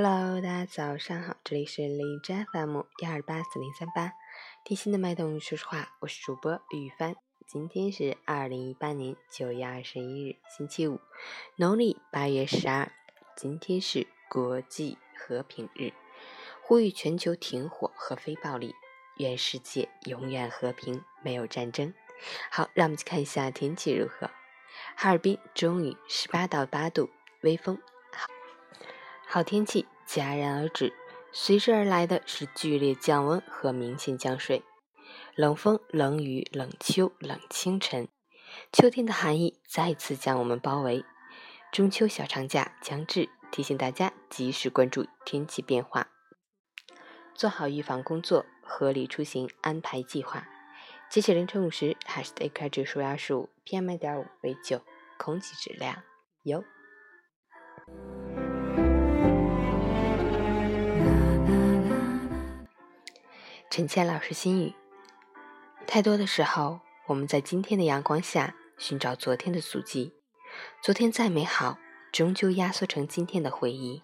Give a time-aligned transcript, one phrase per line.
[0.00, 4.12] Hello，大家早上好，这里是荔枝 FM 幺二八四零三八，
[4.64, 7.16] 贴心的脉动，说实话，我是主播雨帆。
[7.48, 11.00] 今天是二零一八年九月二十一日，星期五，
[11.56, 12.92] 农历八月十二。
[13.36, 15.92] 今天是国际和平日，
[16.62, 18.76] 呼吁全球停火和非暴力，
[19.16, 21.92] 愿世界永远和平，没有战争。
[22.52, 24.30] 好，让我们去看一下天气如何。
[24.94, 27.10] 哈尔滨中雨，十八到八度，
[27.40, 27.76] 微风，
[29.30, 30.94] 好，天气戛然而止，
[31.32, 34.62] 随之而来的是剧烈降温和明显降水，
[35.34, 38.08] 冷风、冷雨、冷秋、冷清晨，
[38.72, 41.04] 秋天的寒意再次将我们包围。
[41.70, 46.08] 中秋小长假将至，提醒大家及时关注天气变化，
[47.34, 50.48] 做好预防工作，合理出行，安排计划。
[51.10, 54.80] 截止凌晨五时，海市的 AQI 指数二十五，PM 二点五为九，
[55.18, 56.02] 空气质量
[56.44, 56.64] 优。
[63.78, 64.74] 陈倩老师心语：
[65.86, 70.14] 太多的时候，我们在今天的阳光下寻找昨天的足迹，
[70.82, 71.78] 昨天再美好，
[72.10, 74.02] 终究压缩成今天的回忆。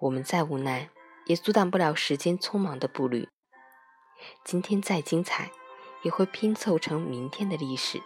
[0.00, 0.90] 我们再无奈，
[1.24, 3.30] 也阻挡不了时间匆忙的步履。
[4.44, 5.50] 今天再精彩。
[6.02, 8.02] 也会拼凑成明天的历史。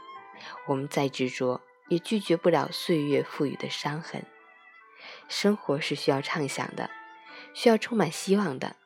[0.68, 4.24] 我们再执着，也拒绝不了岁月赋予的伤痕。
[5.28, 6.88] 生活是需要畅想的，
[7.54, 8.76] 需要充满希望的。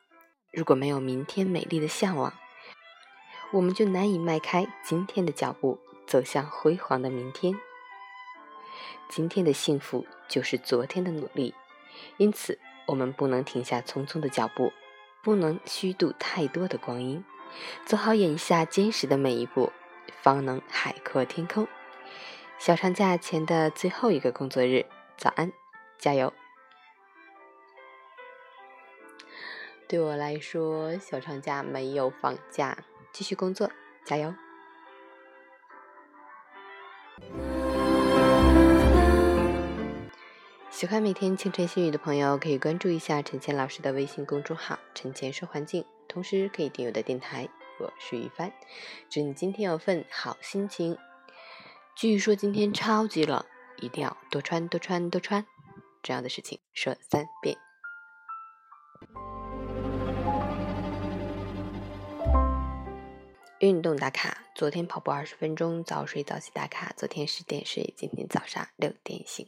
[0.51, 2.33] 如果没有明天美丽的向往，
[3.51, 7.59] 我们就难以迈开今天的脚步，走向辉煌的明天。
[9.09, 11.53] 今天的幸福就是昨天的努力，
[12.17, 14.71] 因此我们不能停下匆匆的脚步，
[15.21, 17.23] 不能虚度太多的光阴。
[17.85, 19.71] 走好眼下坚实的每一步，
[20.21, 21.67] 方能海阔天空。
[22.57, 24.85] 小长假前的最后一个工作日，
[25.17, 25.51] 早安，
[25.97, 26.33] 加油！
[29.87, 32.77] 对我来说，小长假没有放假，
[33.13, 33.71] 继续工作，
[34.03, 34.33] 加油！
[40.69, 45.85] 喜欢每天清晨心语的朋友，可以关注一下陈倩老师的微信公众号“陈倩说环境”。
[46.09, 47.47] 同时可以订阅我的电台，
[47.79, 48.51] 我是于帆。
[49.09, 50.97] 祝你今天有份好心情。
[51.95, 53.43] 据说今天超级冷，
[53.77, 55.45] 一定要多穿多穿多穿。
[56.03, 57.57] 重要的事情说三遍。
[63.59, 66.93] 运动打卡：昨天跑步二十分钟，早睡早起打卡。
[66.95, 69.47] 昨天十点睡，今天早上六点醒。